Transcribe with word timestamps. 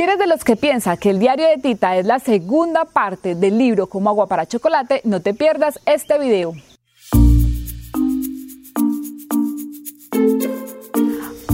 Si 0.00 0.04
eres 0.04 0.18
de 0.18 0.26
los 0.26 0.44
que 0.44 0.56
piensa 0.56 0.96
que 0.96 1.10
el 1.10 1.18
diario 1.18 1.46
de 1.46 1.58
Tita 1.58 1.94
es 1.98 2.06
la 2.06 2.20
segunda 2.20 2.86
parte 2.86 3.34
del 3.34 3.58
libro 3.58 3.86
Como 3.86 4.08
agua 4.08 4.26
para 4.28 4.46
chocolate, 4.46 5.02
no 5.04 5.20
te 5.20 5.34
pierdas 5.34 5.78
este 5.84 6.18
video. 6.18 6.54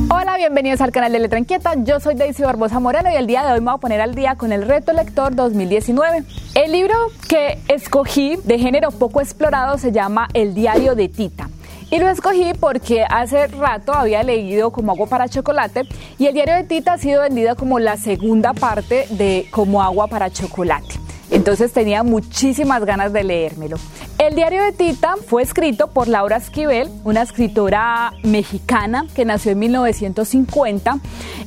Hola, 0.09 0.37
bienvenidos 0.37 0.80
al 0.80 0.93
canal 0.93 1.11
de 1.11 1.19
Letra 1.19 1.40
Inquieta. 1.40 1.74
Yo 1.82 1.98
soy 1.98 2.14
Daisy 2.14 2.45
Barbosa 2.45 2.79
Moreno 2.79 3.11
y 3.11 3.17
el 3.17 3.27
día 3.27 3.45
de 3.45 3.51
hoy 3.51 3.59
me 3.59 3.72
voy 3.72 3.74
a 3.74 3.79
poner 3.79 4.01
al 4.01 4.14
día 4.14 4.37
con 4.37 4.53
el 4.53 4.63
Reto 4.63 4.92
Lector 4.92 5.35
2019. 5.35 6.22
El 6.54 6.71
libro 6.71 6.94
que 7.28 7.58
escogí 7.67 8.37
de 8.44 8.60
género 8.60 8.92
poco 8.92 9.21
explorado 9.21 9.76
se 9.76 9.90
llama 9.90 10.28
El 10.35 10.54
Diario 10.54 10.94
de 10.94 11.08
Tita. 11.08 11.49
Y 11.90 11.98
lo 11.98 12.08
escogí 12.08 12.53
porque 12.58 13.04
hace 13.08 13.46
rato 13.46 13.92
había 13.94 14.22
leído 14.24 14.72
Como 14.72 14.90
agua 14.90 15.06
para 15.06 15.28
chocolate 15.28 15.82
y 16.19 16.27
el 16.27 16.34
diario 16.34 16.55
de 16.55 16.64
Tita 16.64 16.95
ha 16.95 16.98
sido 16.98 17.23
vendido 17.23 17.55
como 17.56 17.78
la 17.78 17.96
segunda 17.96 18.52
parte 18.55 19.06
de 19.10 19.46
Como 19.51 19.82
agua 19.82 20.09
para 20.09 20.30
chocolate. 20.30 21.06
Entonces 21.30 21.73
tenía 21.73 22.02
muchísimas 22.02 22.84
ganas 22.84 23.12
de 23.12 23.25
leérmelo. 23.25 23.78
El 24.19 24.34
diario 24.34 24.62
de 24.62 24.73
Tita 24.73 25.16
fue 25.27 25.42
escrito 25.42 25.88
por 25.88 26.09
Laura 26.09 26.37
Esquivel, 26.37 26.88
una 27.05 27.23
escritora 27.23 28.14
mexicana 28.23 29.06
que 29.14 29.25
nació 29.25 29.53
en 29.53 29.59
1950. 29.59 30.98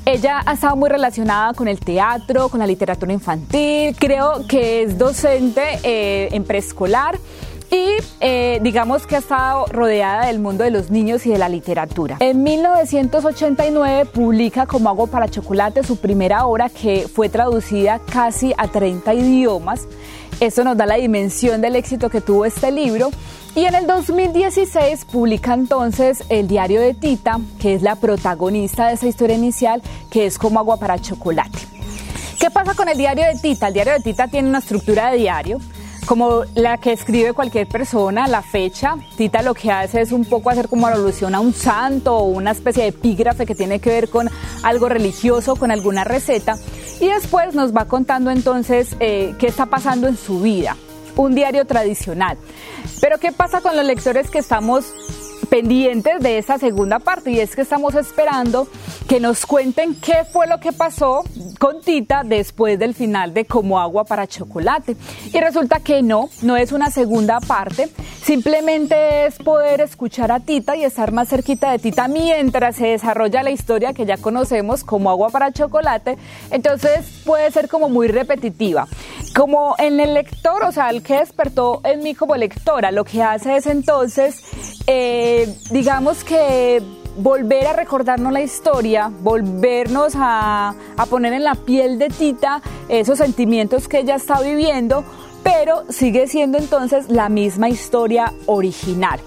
Ella 0.06 0.42
ha 0.46 0.54
estado 0.54 0.76
muy 0.76 0.90
relacionada 0.90 1.54
con 1.54 1.68
el 1.68 1.80
teatro, 1.80 2.50
con 2.50 2.60
la 2.60 2.68
literatura 2.68 3.12
infantil. 3.14 3.96
Creo 3.98 4.46
que 4.48 4.84
es 4.84 4.98
docente 4.98 5.80
eh, 5.84 6.30
en 6.32 6.44
preescolar 6.44 7.18
y 7.72 7.98
eh, 8.20 8.60
digamos 8.62 9.06
que 9.06 9.16
ha 9.16 9.20
estado 9.20 9.66
rodeada 9.68 10.26
del 10.26 10.40
mundo 10.40 10.64
de 10.64 10.72
los 10.72 10.90
niños 10.90 11.26
y 11.26 11.30
de 11.30 11.38
la 11.38 11.50
literatura. 11.50 12.18
En 12.20 12.44
1989 12.44 14.06
publica 14.06 14.66
Como 14.66 14.90
hago 14.90 15.08
para 15.08 15.28
chocolate 15.28 15.84
su 15.84 15.98
primera 15.98 16.46
obra 16.46 16.70
que 16.70 17.08
fue 17.08 17.30
traducida 17.30 18.00
casi 18.00 18.54
a 18.58 18.68
30 18.68 19.14
idiomas. 19.14 19.88
Eso 20.40 20.64
nos 20.64 20.78
da 20.78 20.86
la 20.86 20.96
dimensión 20.96 21.62
del 21.62 21.76
éxito 21.76 22.10
que 22.10 22.22
tuvo 22.22 22.46
este 22.46 22.72
libro. 22.72 23.12
Y 23.56 23.66
en 23.66 23.76
el 23.76 23.88
2016 23.88 25.06
publica 25.06 25.54
entonces 25.54 26.24
el 26.30 26.48
diario 26.48 26.80
de 26.82 26.94
Tita, 26.94 27.40
que 27.60 27.74
es 27.74 27.82
la 27.82 27.96
protagonista 27.96 28.88
de 28.88 28.94
esa 28.94 29.08
historia 29.08 29.36
inicial, 29.36 29.82
que 30.10 30.26
es 30.26 30.38
Como 30.38 30.60
agua 30.60 30.78
para 30.78 31.00
chocolate. 31.00 31.60
¿Qué 32.40 32.50
pasa 32.50 32.74
con 32.74 32.88
el 32.88 32.98
diario 32.98 33.26
de 33.26 33.36
Tita? 33.36 33.68
El 33.68 33.74
diario 33.74 33.94
de 33.94 34.00
Tita 34.00 34.28
tiene 34.28 34.48
una 34.48 34.60
estructura 34.60 35.12
de 35.12 35.18
diario 35.18 35.60
como 36.10 36.42
la 36.56 36.80
que 36.80 36.92
escribe 36.92 37.34
cualquier 37.34 37.68
persona, 37.68 38.28
la 38.28 38.42
fecha. 38.42 38.96
Tita 39.16 39.44
lo 39.44 39.54
que 39.54 39.72
hace 39.72 40.02
es 40.02 40.12
un 40.12 40.26
poco 40.26 40.50
hacer 40.50 40.68
como 40.68 40.88
alusión 40.88 41.36
a 41.36 41.40
un 41.40 41.54
santo 41.54 42.18
o 42.18 42.24
una 42.24 42.50
especie 42.50 42.82
de 42.82 42.90
epígrafe 42.90 43.46
que 43.46 43.54
tiene 43.54 43.80
que 43.80 43.92
ver 43.92 44.10
con 44.10 44.28
algo 44.64 44.90
religioso, 44.90 45.56
con 45.56 45.70
alguna 45.70 46.06
receta. 46.06 46.58
Y 47.00 47.10
después 47.10 47.54
nos 47.54 47.76
va 47.76 47.86
contando 47.86 48.32
entonces 48.32 48.96
eh, 49.00 49.36
qué 49.38 49.46
está 49.46 49.68
pasando 49.68 50.08
en 50.08 50.18
su 50.18 50.42
vida. 50.42 50.76
Un 51.16 51.36
diario 51.36 51.66
tradicional. 51.66 52.40
Pero 53.02 53.20
¿qué 53.20 53.32
pasa 53.32 53.62
con 53.62 53.76
los 53.76 53.86
lectores 53.86 54.32
que 54.32 54.40
estamos 54.40 54.92
pendientes 55.50 56.22
de 56.22 56.38
esa 56.38 56.58
segunda 56.58 57.00
parte 57.00 57.32
y 57.32 57.40
es 57.40 57.56
que 57.56 57.62
estamos 57.62 57.96
esperando 57.96 58.68
que 59.08 59.20
nos 59.20 59.46
cuenten 59.46 59.96
qué 59.96 60.24
fue 60.32 60.48
lo 60.48 60.60
que 60.60 60.72
pasó 60.72 61.24
con 61.60 61.82
Tita 61.82 62.22
después 62.24 62.78
del 62.78 62.94
final 62.94 63.34
de 63.34 63.46
Como 63.46 63.80
agua 63.80 64.06
para 64.06 64.28
chocolate. 64.28 64.96
Y 65.34 65.40
resulta 65.40 65.80
que 65.80 66.02
no, 66.04 66.30
no 66.44 66.56
es 66.56 66.72
una 66.72 66.92
segunda 66.92 67.40
parte, 67.40 67.90
simplemente 68.24 69.26
es 69.26 69.38
poder 69.38 69.82
escuchar 69.82 70.32
a 70.32 70.40
Tita 70.40 70.76
y 70.76 70.84
estar 70.84 71.12
más 71.12 71.30
cerquita 71.30 71.72
de 71.72 71.80
Tita 71.80 72.08
mientras 72.08 72.76
se 72.76 72.88
desarrolla 72.88 73.42
la 73.42 73.52
historia 73.52 73.94
que 73.94 74.06
ya 74.06 74.18
conocemos 74.18 74.84
como 74.84 75.10
agua 75.10 75.30
para 75.30 75.52
chocolate. 75.52 76.18
Entonces 76.52 77.06
puede 77.26 77.50
ser 77.52 77.68
como 77.68 77.90
muy 77.90 78.08
repetitiva. 78.08 78.88
Como 79.40 79.76
en 79.78 80.02
el 80.02 80.16
lector, 80.16 80.66
o 80.66 80.72
sea, 80.74 80.90
el 80.90 81.02
que 81.02 81.20
despertó 81.20 81.80
en 81.86 82.04
mí 82.04 82.14
como 82.14 82.36
lectora, 82.36 82.92
lo 82.92 83.06
que 83.06 83.24
hace 83.24 83.56
es 83.56 83.68
entonces 83.68 84.44
eh, 84.86 85.48
digamos 85.72 86.26
que 86.26 86.84
volver 87.16 87.68
a 87.68 87.72
recordarnos 87.72 88.34
la 88.34 88.42
historia, 88.42 89.10
volvernos 89.22 90.12
a, 90.18 90.76
a, 90.98 91.06
poner 91.06 91.32
en 91.32 91.46
la 91.46 91.56
piel 91.56 91.98
de 91.98 92.10
Tita 92.10 92.62
esos 92.90 93.18
sentimientos 93.18 93.88
que 93.88 94.00
ella 94.00 94.16
está 94.16 94.42
viviendo, 94.42 95.06
pero 95.42 95.86
sigue 95.88 96.28
siendo 96.28 96.58
entonces 96.58 97.08
la 97.08 97.30
misma 97.30 97.70
historia 97.70 98.34
original. 98.46 99.22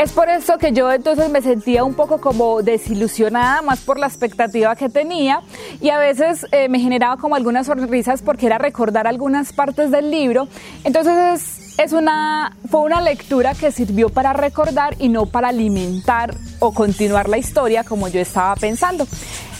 Es 0.00 0.12
por 0.12 0.30
eso 0.30 0.56
que 0.56 0.72
yo 0.72 0.90
entonces 0.90 1.28
me 1.28 1.42
sentía 1.42 1.84
un 1.84 1.92
poco 1.92 2.22
como 2.22 2.62
desilusionada, 2.62 3.60
más 3.60 3.80
por 3.80 3.98
la 3.98 4.06
expectativa 4.06 4.74
que 4.74 4.88
tenía 4.88 5.42
y 5.78 5.90
a 5.90 5.98
veces 5.98 6.46
eh, 6.52 6.70
me 6.70 6.80
generaba 6.80 7.18
como 7.18 7.34
algunas 7.34 7.66
sonrisas 7.66 8.22
porque 8.22 8.46
era 8.46 8.56
recordar 8.56 9.06
algunas 9.06 9.52
partes 9.52 9.90
del 9.90 10.10
libro. 10.10 10.48
Entonces 10.84 11.74
es, 11.76 11.92
una, 11.92 12.56
fue 12.70 12.80
una 12.80 13.02
lectura 13.02 13.52
que 13.52 13.70
sirvió 13.70 14.08
para 14.08 14.32
recordar 14.32 14.96
y 14.98 15.10
no 15.10 15.26
para 15.26 15.48
alimentar 15.48 16.34
o 16.60 16.72
continuar 16.72 17.28
la 17.28 17.36
historia 17.36 17.84
como 17.84 18.08
yo 18.08 18.20
estaba 18.20 18.56
pensando. 18.56 19.06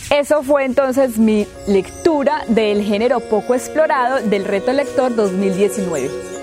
Eso 0.09 0.41
fue 0.41 0.65
entonces 0.65 1.19
mi 1.19 1.45
lectura 1.67 2.45
del 2.47 2.83
género 2.83 3.19
poco 3.19 3.53
explorado 3.53 4.27
del 4.27 4.45
Reto 4.45 4.73
Lector 4.73 5.15
2019. 5.15 6.40